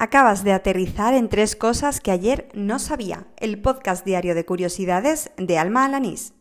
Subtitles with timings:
[0.00, 3.26] Acabas de aterrizar en tres cosas que ayer no sabía.
[3.36, 6.34] El podcast diario de curiosidades de Alma Alanís.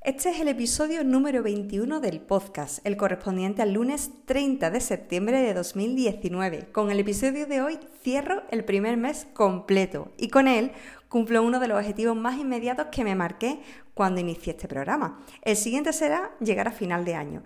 [0.00, 5.40] Este es el episodio número 21 del podcast, el correspondiente al lunes 30 de septiembre
[5.40, 6.68] de 2019.
[6.70, 10.70] Con el episodio de hoy cierro el primer mes completo y con él
[11.08, 13.58] cumplo uno de los objetivos más inmediatos que me marqué
[13.94, 15.20] cuando inicié este programa.
[15.42, 17.42] El siguiente será llegar a final de año.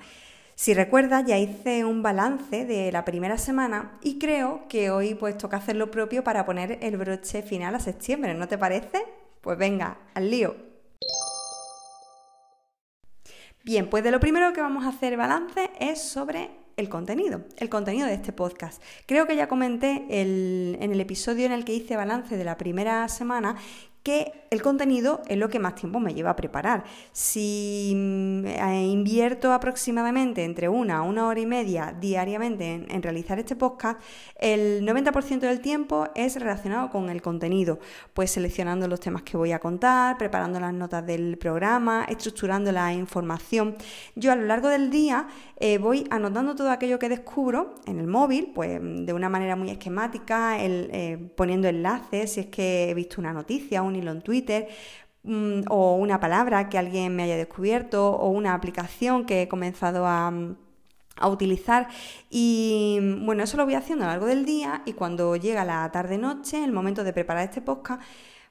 [0.57, 5.37] Si recuerdas, ya hice un balance de la primera semana y creo que hoy pues
[5.37, 9.05] toca hacer lo propio para poner el broche final a septiembre, ¿no te parece?
[9.41, 10.55] Pues venga, al lío.
[13.65, 17.69] Bien, pues de lo primero que vamos a hacer balance es sobre el contenido, el
[17.69, 18.81] contenido de este podcast.
[19.07, 23.09] Creo que ya comenté en el episodio en el que hice balance de la primera
[23.09, 23.57] semana
[24.05, 26.85] que el contenido es lo que más tiempo me lleva a preparar.
[27.13, 33.39] Si mm, eh, invierto aproximadamente entre una a una hora y media diariamente en, realizar
[33.39, 34.01] este podcast,
[34.39, 37.81] el 90% del tiempo es relacionado con el contenido,
[38.13, 42.93] pues seleccionando los temas que voy a contar, preparando las notas del programa, estructurando la
[42.93, 43.75] información.
[44.15, 48.07] Yo a lo largo del día eh, voy anotando todo aquello que descubro en el
[48.07, 53.21] móvil, pues de una manera muy esquemática, eh, poniendo enlaces si es que he visto
[53.21, 54.69] una noticia, un hilo en Twitter,
[55.23, 60.07] mm, o una palabra que alguien me haya descubierto, o una aplicación que he comenzado
[60.07, 60.33] a
[61.17, 61.89] a utilizar
[62.31, 65.91] y bueno, eso lo voy haciendo a lo largo del día y cuando llega la
[65.93, 68.03] tarde-noche, el momento de preparar este podcast,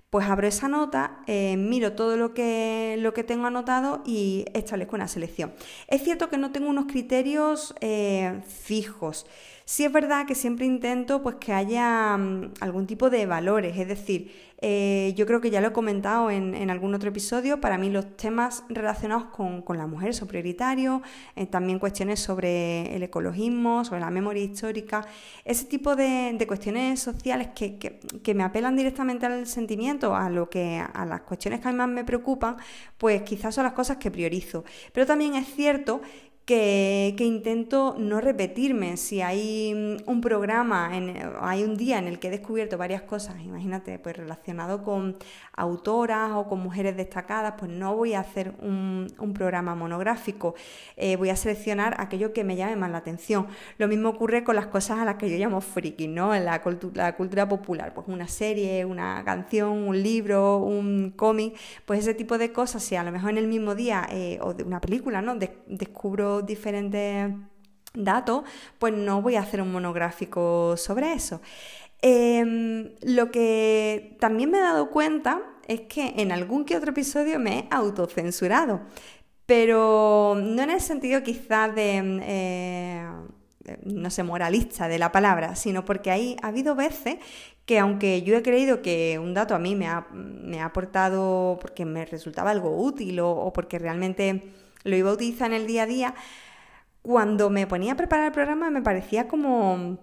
[0.10, 4.96] pues abro esa nota, eh, miro todo lo que, lo que tengo anotado y establezco
[4.96, 5.54] una selección.
[5.88, 9.26] Es cierto que no tengo unos criterios eh, fijos.
[9.66, 13.88] Sí es verdad que siempre intento pues, que haya mm, algún tipo de valores, es
[13.88, 14.32] decir,
[14.66, 18.16] eh, yo creo que ya lo he comentado en, algún otro episodio, para mí los
[18.16, 21.02] temas relacionados con, la mujer son prioritarios,
[21.36, 25.06] eh, también cuestiones sobre el ecologismo, sobre la memoria histórica,
[25.44, 31.06] ese tipo de, cuestiones sociales que, me apelan directamente al sentimiento, a, lo que, a
[31.06, 32.56] las cuestiones que a más me preocupan,
[32.98, 34.64] pues quizás son las cosas que priorizo.
[34.94, 36.02] Pero también es cierto
[36.46, 38.98] que, intento no repetirme.
[38.98, 40.92] Si hay mm, un programa,
[41.42, 45.16] hay un día en el que he descubierto varias cosas, imagínate, pues relacionado con
[45.56, 50.54] autoras o con mujeres destacadas, pues no voy a hacer un, programa monográfico,
[50.96, 53.48] eh, voy a seleccionar aquello que me llame más la atención.
[53.78, 56.36] Lo mismo ocurre con las cosas a las que yo llamo friki, ¿no?
[56.36, 56.62] En la,
[56.94, 61.56] la cultura popular, pues una serie, una canción, un libro, un cómic,
[61.86, 64.54] pues ese tipo de cosas, si a lo mejor en el mismo día eh, o
[64.54, 65.36] de una película, ¿no?
[65.68, 67.32] descubro diferentes
[67.94, 68.44] datos,
[68.80, 71.42] pues no voy a hacer un monográfico sobre eso.
[72.02, 77.40] Em, lo que también me he dado cuenta es que en algún que otro episodio
[77.40, 78.82] me he autocensurado,
[79.46, 83.08] pero no en el sentido quizás de, eh,
[83.84, 87.18] no sé, moralista de la palabra, sino porque hay, ha habido veces
[87.66, 91.58] que aunque yo he creído que un dato a mí me ha, me ha aportado
[91.62, 94.44] porque me resultaba algo útil o porque realmente
[94.84, 96.16] lo iba a utilizar en el día a día,
[97.02, 100.00] cuando me ponía a preparar el programa me parecía como,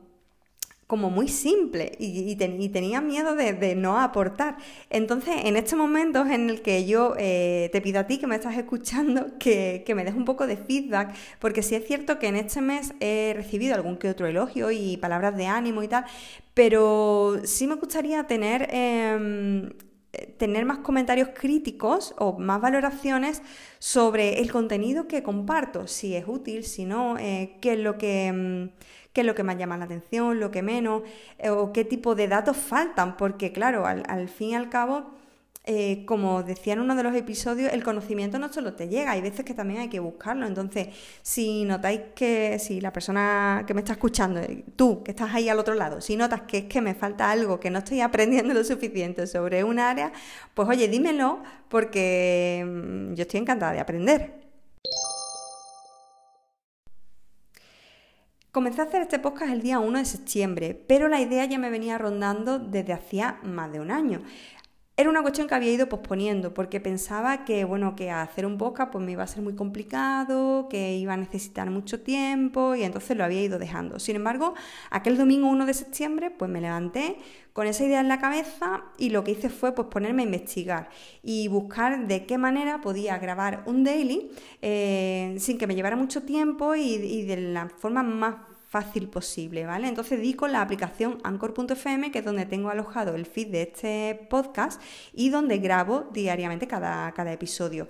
[0.87, 4.57] como muy simple y, tenía miedo de, no aportar.
[4.91, 8.35] Entonces, en estos momentos en el que yo eh, te pido a ti que me
[8.35, 12.37] estás escuchando que, me des un poco de feedback, porque sí es cierto que en
[12.37, 16.05] este mes he recibido algún que otro elogio y palabras de ánimo y tal,
[16.55, 18.69] pero sí me gustaría tener...
[18.71, 19.71] Em,
[20.39, 23.43] tener más comentarios críticos o más valoraciones
[23.79, 28.33] sobre el contenido que comparto, si es útil, si no, eh, qué, es lo que,
[28.33, 28.71] mm,
[29.13, 31.03] qué es lo que más llama la atención, lo que menos,
[31.39, 35.20] eh, o qué tipo de datos faltan, porque claro, al, al fin y al cabo
[35.65, 39.21] eh, como decía en uno de los episodios, el conocimiento no solo te llega, hay
[39.21, 40.47] veces que también hay que buscarlo.
[40.47, 40.89] Entonces,
[41.23, 45.49] si notáis que, si la persona que me está escuchando, eh, tú que estás ahí
[45.49, 48.55] al otro lado, si notas que es que me falta algo, que no estoy aprendiendo
[48.55, 50.13] lo suficiente sobre un área,
[50.55, 54.41] pues oye, dímelo porque mm, yo estoy encantada de aprender.
[58.53, 61.71] Comencé a hacer este podcast el día 1 de septiembre, pero la idea ya me
[61.71, 64.23] venía rondando desde hacía más de un año.
[65.01, 68.93] Era una cuestión que había ido posponiendo porque pensaba que, bueno, que hacer un podcast
[68.93, 73.17] pues me iba a ser muy complicado, que iba a necesitar mucho tiempo y entonces
[73.17, 73.99] lo había ido dejando.
[73.99, 74.53] Sin embargo,
[74.91, 77.17] aquel domingo 1 de septiembre pues me levanté
[77.55, 80.91] con esa idea en la cabeza y lo que hice fue pues ponerme a investigar
[81.23, 84.31] y buscar de qué manera podía grabar un daily
[84.61, 89.67] eh, sin que me llevara mucho tiempo y, y de la forma más fácil posible,
[89.67, 89.89] ¿vale?
[89.89, 94.29] Entonces di con la aplicación Anchor.fm, que es donde tengo alojado el feed de este
[94.31, 94.81] podcast
[95.13, 97.89] y donde grabo diariamente cada, cada episodio.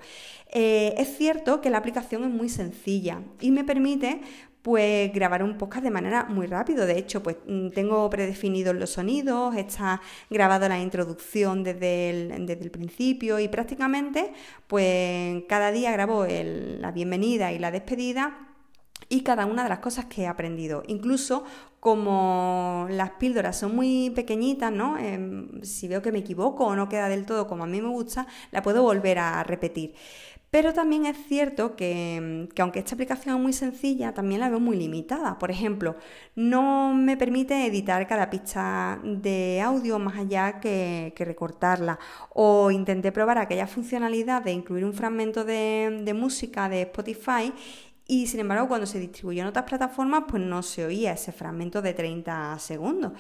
[0.51, 4.23] Eh, es cierto que la aplicación es muy sencilla y me permite
[4.63, 6.87] pues grabar un podcast de manera muy rápido.
[6.87, 10.01] De hecho, pues mm, tengo predefinidos los sonidos, está
[10.31, 14.33] grabado la introducción desde el, desde el principio y prácticamente
[14.67, 18.50] pues cada día grabo la bienvenida y la despedida
[19.11, 20.85] y cada una de las cosas que he aprendido.
[20.87, 21.45] Incluso
[21.81, 24.97] como las píldoras son muy pequeñitas, ¿no?
[24.99, 27.89] Em, si veo que me equivoco o no queda del todo como a mí me
[27.89, 29.95] gusta, la puedo volver a repetir.
[30.51, 34.77] Pero también es cierto que, aunque esta aplicación es muy sencilla, también la veo muy
[34.77, 35.39] limitada.
[35.39, 35.97] Por ejemplo,
[36.35, 42.01] no me permite editar cada pista de audio más allá que, recortarla.
[42.31, 47.53] O intenté probar aquella funcionalidad de incluir un fragmento de música de Spotify
[48.11, 51.81] y sin embargo cuando se distribuyó en otras plataformas pues no se oía ese fragmento
[51.81, 53.13] de 30 segundos.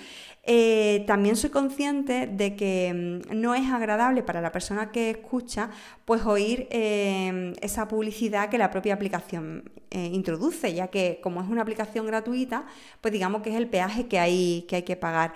[0.42, 5.70] Eh, también soy consciente de que mm, no es agradable para la persona que escucha
[6.04, 11.48] pues oír eh, esa publicidad que la propia aplicación eh, introduce, ya que como es
[11.48, 12.66] una aplicación gratuita
[13.00, 15.34] pues digamos que es el peaje que hay que, hay que pagar.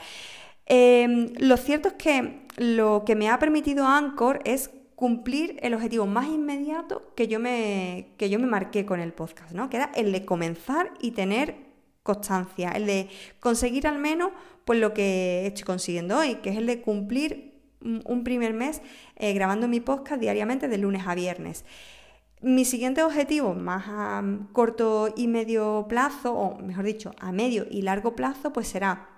[0.66, 6.26] lo cierto es que lo que me ha permitido Anchor es cumplir el objetivo más
[6.26, 9.68] inmediato que yo me, que yo me marqué con el podcast, ¿no?
[9.68, 11.56] Que era el de comenzar y tener
[12.02, 13.08] constancia, el de
[13.40, 14.30] conseguir al menos
[14.64, 18.80] pues lo que estoy consiguiendo hoy, que es el de cumplir un primer mes
[19.16, 21.64] eh, grabando mi podcast diariamente de lunes a viernes.
[22.40, 27.82] Mi siguiente objetivo, más a corto y medio plazo, o mejor dicho, a medio y
[27.82, 29.13] largo plazo, pues será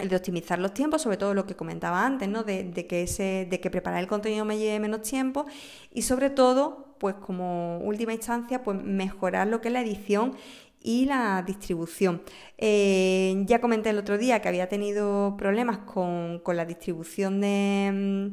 [0.00, 2.42] el de optimizar los tiempos, sobre todo lo que comentaba antes, ¿no?
[2.42, 5.46] de, que ese, de que preparar el contenido me lleve menos tiempo
[5.92, 10.36] y sobre todo, pues como última instancia, pues mejorar lo que es la edición
[10.82, 12.22] y la distribución.
[12.58, 18.30] Eh, ya comenté el otro día que había tenido problemas con, la distribución de,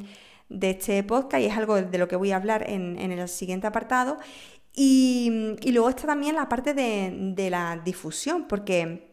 [0.62, 4.18] este podcast y es algo de lo que voy a hablar en, el siguiente apartado.
[4.74, 9.07] Y, luego está también la parte de, de la difusión, porque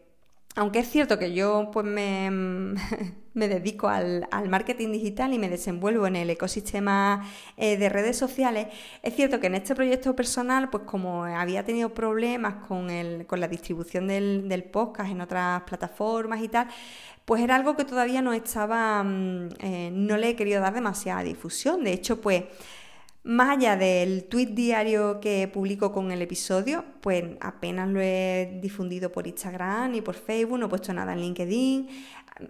[0.55, 2.31] aunque es cierto que yo pues me,
[3.33, 8.67] me dedico al, marketing digital y me desenvuelvo en el ecosistema eh, de redes sociales,
[9.03, 13.39] es cierto que en este proyecto personal, pues como había tenido problemas con, el, con
[13.41, 16.67] la distribución del, del, podcast en otras plataformas y tal,
[17.25, 21.23] pues era algo que todavía no estaba, mm, eh, no le he querido dar demasiada
[21.23, 21.83] difusión.
[21.83, 22.43] De hecho, pues
[23.25, 29.11] más allá del tweet diario que publico con el episodio, pues apenas lo he difundido
[29.11, 31.89] por Instagram ni por Facebook, no he puesto nada en LinkedIn.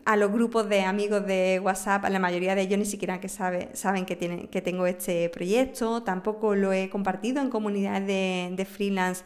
[0.03, 3.29] A los grupos de amigos de WhatsApp, a la mayoría de ellos ni siquiera que
[3.29, 6.03] saben que, tienen, que tengo este proyecto.
[6.03, 9.23] Tampoco lo he compartido en comunidades de, de freelance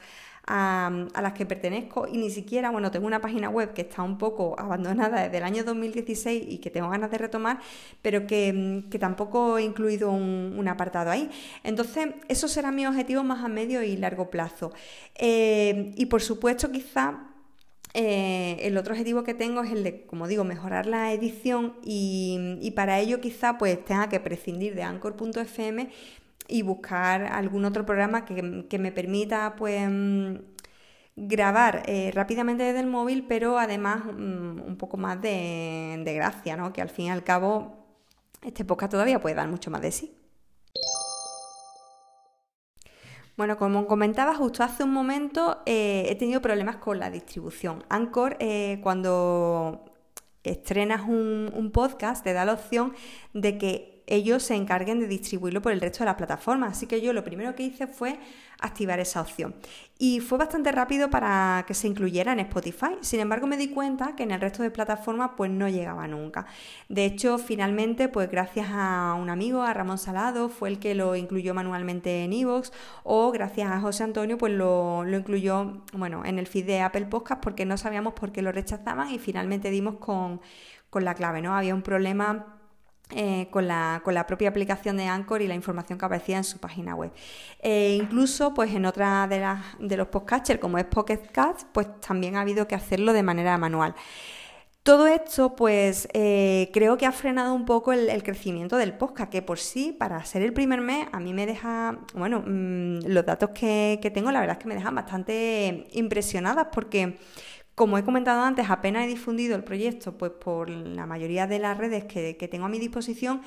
[0.49, 4.17] a, las que pertenezco y ni siquiera, bueno, tengo una página web que está un
[4.17, 7.59] poco abandonada desde el año 2016 y que tengo ganas de retomar,
[8.01, 11.29] pero que, tampoco he incluido un, apartado ahí.
[11.63, 14.71] Entonces, esos serán mis objetivos más a medio y largo plazo.
[15.15, 17.27] Eh, y por supuesto, quizá
[17.93, 22.57] eh, el otro objetivo que tengo es el de, como digo, mejorar la edición y,
[22.61, 25.89] y, para ello quizá pues tenga que prescindir de anchor.fm
[26.49, 28.41] y buscar algún otro programa que,
[28.79, 30.35] me permita pues mm,
[31.15, 36.73] grabar eh, rápidamente desde el móvil, pero además mm, un poco más de, gracia, ¿no?
[36.73, 37.85] Que al fin y al cabo
[38.41, 40.15] este podcast todavía puede dar mucho más de sí.
[43.37, 47.85] Bueno, como comentaba justo hace un momento, eh, he tenido problemas con la distribución.
[47.87, 49.85] Anchor, eh, cuando
[50.43, 52.93] estrenas un, podcast, te da la opción
[53.33, 56.71] de que ellos se encarguen de distribuirlo por el resto de las plataformas.
[56.71, 58.19] Así que yo lo primero que hice fue
[58.59, 59.55] activar esa opción.
[59.97, 62.97] Y fue bastante rápido para que se incluyera en Spotify.
[63.01, 66.47] Sin embargo, me di cuenta que en el resto de plataformas pues no llegaba nunca.
[66.89, 71.15] De hecho, finalmente, pues gracias a un amigo, a Ramón Salado, fue el que lo
[71.15, 72.71] incluyó manualmente en iVoox
[73.03, 77.41] o gracias a José Antonio, pues lo, incluyó, bueno, en el feed de Apple Podcast
[77.43, 80.41] porque no sabíamos por qué lo rechazaban y finalmente dimos con,
[80.89, 81.55] con la clave, ¿no?
[81.55, 82.58] Había un problema
[83.11, 86.93] eh, con, la, propia aplicación de Anchor y la información que aparecía en su página
[86.93, 87.11] web.
[87.59, 91.87] Eh, incluso, pues en otra de, las, de los podcasters, como es Pocket Cast, pues
[92.01, 93.95] también ha habido que hacerlo de manera manual.
[94.83, 99.41] Todo esto, pues eh, creo que ha frenado un poco el, crecimiento del podcast, que
[99.41, 103.49] por sí, para ser el primer mes, a mí me deja, bueno, mm, los datos
[103.51, 107.17] que, que tengo, la verdad es que me dejan bastante impresionadas porque
[107.79, 111.77] como he comentado antes, apenas he difundido el proyecto pues, por la mayoría de las
[111.77, 113.41] redes que, tengo a mi disposición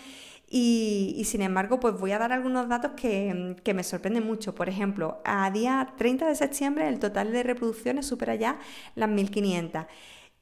[0.48, 4.54] y, sin embargo, pues voy a dar algunos datos que, me sorprenden mucho.
[4.54, 8.58] Por ejemplo, a día 30 de septiembre el total de reproducciones supera ya
[8.94, 9.84] las 1500.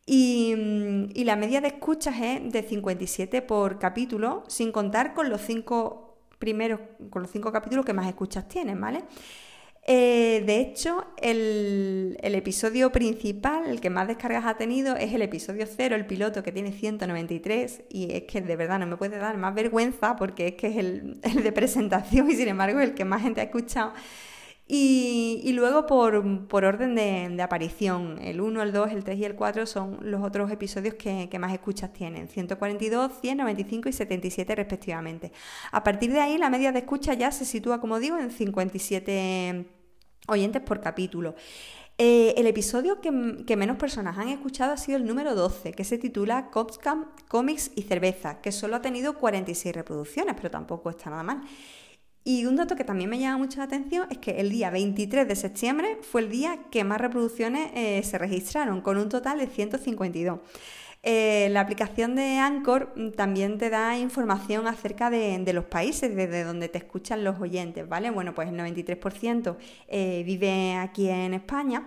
[0.07, 0.55] Y,
[1.13, 6.17] y la media de escuchas es de 57 por capítulo, sin contar con los cinco
[6.39, 6.79] primeros,
[7.11, 9.03] con los cinco capítulos que más escuchas tienen, ¿vale?
[9.93, 15.67] Eh, de hecho, el, episodio principal, el que más descargas ha tenido, es el episodio
[15.67, 19.37] 0, el piloto, que tiene 193, y es que de verdad no me puede dar
[19.37, 23.23] más vergüenza porque es que es el, de presentación y sin embargo el que más
[23.23, 23.93] gente ha escuchado.
[24.69, 26.15] Y, luego por,
[26.65, 30.53] orden de, aparición, el 1, el 2, el 3 y el 4 son los otros
[30.53, 35.33] episodios que, más escuchas tienen, 142, 100, 95 y 77 respectivamente.
[35.73, 39.80] A partir de ahí la media de escucha ya se sitúa, como digo, en 57
[40.31, 41.35] oyentes por capítulo.
[41.99, 43.11] Eh, el episodio que,
[43.57, 47.83] menos personas han escuchado ha sido el número 12, que se titula Copscam, Comics y
[47.83, 51.43] Cerveza, que solo ha tenido 46 reproducciones, pero tampoco está nada mal.
[52.25, 55.29] Y un dato que también me llama mucho la atención es que el día 23
[55.29, 59.47] de septiembre fue el día que más reproducciones eh, se registraron, con un total de
[59.47, 60.41] 152.
[61.03, 66.45] Eh, la aplicación de Anchor mm, también te da información acerca de, los países desde
[66.45, 68.11] donde te escuchan los oyentes, ¿vale?
[68.11, 69.57] Bueno, pues el 93%
[69.89, 71.85] eh, vive aquí en España.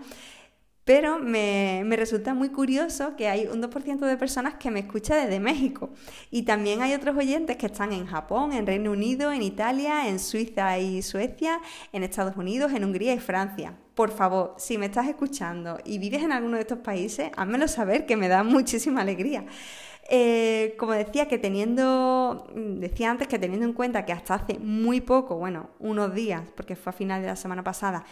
[0.86, 5.40] Pero me, resulta muy curioso que hay un 2% de personas que me escucha desde
[5.40, 5.92] México.
[6.30, 10.20] Y también hay otros oyentes que están en Japón, en Reino Unido, en Italia, en
[10.20, 11.62] Suiza y Suecia,
[11.94, 13.76] en Estados Unidos, en Hungría y Francia.
[13.96, 18.06] Por favor, si me estás escuchando y vives en alguno de estos países, házmelo saber,
[18.06, 19.46] que me da muchísima alegría.
[20.10, 25.00] Eh, como decía, que teniendo, decía antes que teniendo en cuenta que hasta hace muy
[25.00, 28.04] poco, bueno, unos días, porque fue a final de la semana pasada,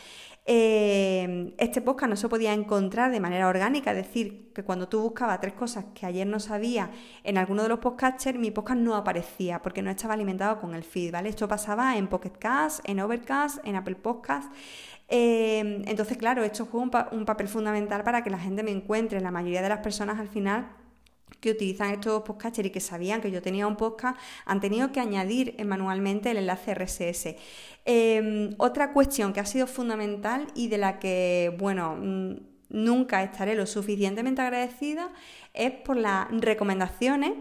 [0.45, 5.01] eh, este podcast no se podía encontrar de manera orgánica, es decir, que cuando tú
[5.01, 6.91] buscabas tres cosas que ayer no sabía
[7.23, 10.83] en alguno de los podcasters, mi podcast no aparecía porque no estaba alimentado con el
[10.83, 11.29] feed, ¿vale?
[11.29, 14.51] Esto pasaba en Pocket Cast, en Overcast, en Apple Podcast.
[15.13, 19.19] Eh, entonces, claro, esto juega un papel fundamental para que la gente me encuentre.
[19.19, 20.71] La mayoría de las personas al final
[21.41, 24.99] que utilizan estos podcasters y que sabían que yo tenía un podcast han tenido que
[24.99, 27.35] añadir manualmente el enlace RSS.
[27.83, 31.97] Em, otra cuestión que ha sido fundamental y de la que, bueno,
[32.69, 35.09] nunca estaré lo suficientemente agradecida
[35.53, 37.33] es por las recomendaciones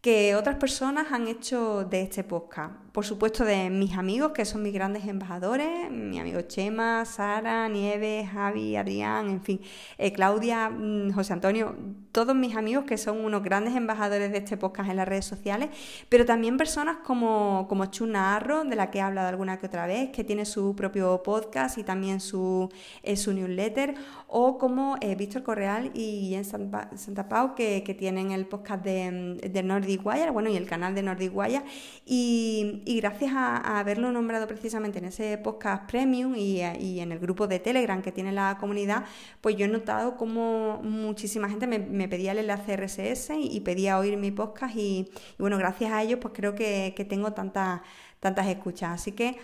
[0.00, 2.72] que otras personas han hecho de este podcast.
[2.92, 8.28] Por supuesto, de mis amigos, que son mis grandes embajadores, mi amigo Chema, Sara, Nieves,
[8.28, 9.60] Javi, Adrián, en fin,
[9.96, 11.76] eh, Claudia, mm, José Antonio,
[12.10, 15.70] todos mis amigos que son unos grandes embajadores de este podcast en las redes sociales,
[16.08, 19.86] pero también personas como, como Chuna Arro, de la que he hablado alguna que otra
[19.86, 22.70] vez, que tiene su propio podcast y también su,
[23.04, 23.94] eh, su newsletter,
[24.26, 29.62] o como eh, Víctor Correal y en Santa Pau, que, tienen el podcast de, de
[29.62, 31.62] Nordic Wire, bueno, y el canal de Nordic Wire,
[32.06, 37.58] y, gracias a, haberlo nombrado precisamente en ese podcast premium y, en el grupo de
[37.58, 39.04] Telegram que tiene la comunidad,
[39.40, 44.16] pues yo he notado como muchísima gente me, pedía el enlace RSS y, pedía oír
[44.16, 47.80] mi podcast y, bueno, gracias a ellos pues creo que, tengo tantas,
[48.20, 48.90] tantas escuchas.
[48.90, 49.38] Así que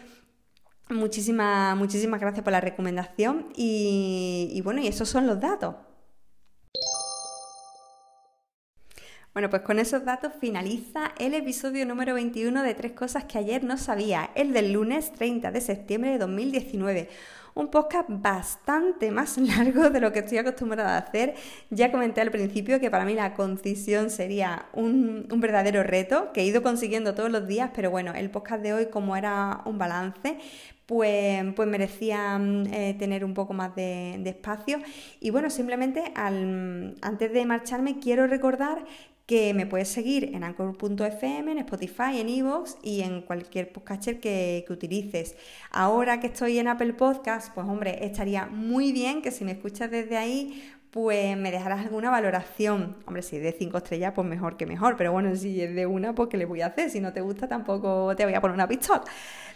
[0.91, 5.86] muchísimas, muchísimas gracias por la recomendación y, y bueno, y esos son los datos.
[9.37, 13.63] Bueno, pues con esos datos finaliza el episodio número 21 de Tres Cosas que ayer
[13.65, 17.11] no sabía, el del lunes 30 de septiembre de 2019
[17.53, 21.35] un podcast bastante más largo de lo que estoy acostumbrada a hacer.
[21.69, 26.45] Ya comenté al principio que para mí la concisión sería un, verdadero reto que he
[26.45, 30.39] ido consiguiendo todos los días, pero bueno, el podcast de hoy como era un balance,
[30.87, 34.79] pues, pues merecía mm, eh, tener un poco más de, espacio.
[35.21, 38.85] Y bueno, simplemente antes de marcharme quiero recordar
[39.27, 44.65] que me puedes seguir en anchor.fm, en Spotify, en Evox y en cualquier podcatcher que,
[44.67, 45.35] que, utilices.
[45.73, 49.91] Ahora que estoy en Apple Podcast, pues hombre, estaría muy bien que si me escuchas
[49.91, 52.97] desde ahí, pues me dejarás alguna valoración.
[53.07, 55.87] Hombre, si es de 5 estrellas, pues mejor que mejor, pero bueno, si es de
[55.87, 56.91] una, pues ¿qué le voy a hacer?
[56.91, 59.03] Si no te gusta, tampoco te voy a poner una pistola.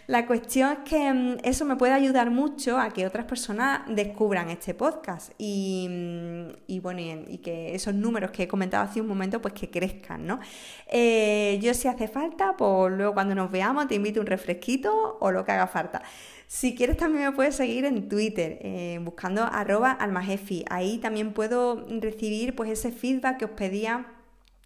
[0.07, 4.49] La cuestión es que mm, eso me puede ayudar mucho a que otras personas descubran
[4.49, 9.41] este podcast y, mm, bueno, y, que esos números que he comentado hace un momento,
[9.41, 10.39] pues que crezcan, ¿no?
[10.87, 15.31] Eh, yo si hace falta, pues luego cuando nos veamos te invito un refresquito o
[15.31, 16.01] lo que haga falta.
[16.53, 20.65] Si quieres también me puedes seguir en Twitter, eh, buscando arroba almajefi.
[20.69, 24.05] Ahí también puedo recibir pues ese feedback que os pedía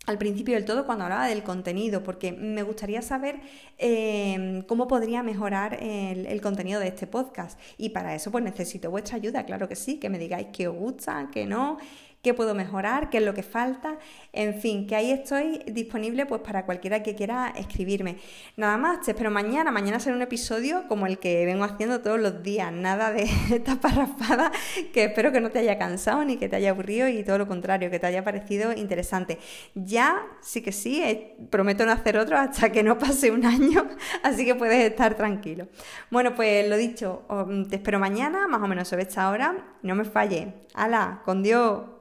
[0.07, 3.39] al principio del todo cuando hablaba del contenido, porque me gustaría saber
[3.77, 7.59] em, cómo podría mejorar el, contenido de este podcast.
[7.77, 10.75] Y para eso pues necesito vuestra ayuda, claro que sí, que me digáis que os
[10.75, 11.77] gusta, que no,
[12.25, 13.99] qué puedo mejorar, qué es lo que falta,
[14.33, 18.17] en fin, que ahí estoy disponible pues para cualquiera que quiera escribirme.
[18.57, 22.19] Nada más, te espero mañana, mañana será un episodio como el que vengo haciendo todos
[22.19, 24.51] los días, nada de esta parrafada
[24.91, 27.47] que espero que no te haya cansado ni que te haya aburrido y todo lo
[27.47, 29.37] contrario, que te haya parecido interesante.
[29.75, 33.87] Ya, sí que sí, eh, prometo no hacer otro hasta que no pase un año,
[34.23, 35.67] así que puedes estar tranquilo.
[36.09, 37.21] Bueno, pues lo dicho,
[37.69, 39.75] te espero mañana, más o menos sobre esta hora.
[39.83, 40.53] No me falle.
[40.73, 41.21] ¡Hala!
[41.23, 41.94] ¡Con Dios!